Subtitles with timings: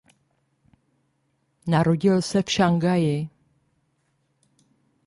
[1.67, 3.29] Narodil se v Šanghaji.